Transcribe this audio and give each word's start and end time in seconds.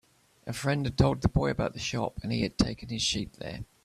A 0.47 0.53
friend 0.53 0.83
had 0.87 0.97
told 0.97 1.21
the 1.21 1.29
boy 1.29 1.51
about 1.51 1.73
the 1.73 1.79
shop, 1.79 2.21
and 2.23 2.31
he 2.31 2.41
had 2.41 2.57
taken 2.57 2.89
his 2.89 3.03
sheep 3.03 3.33
there. 3.35 3.65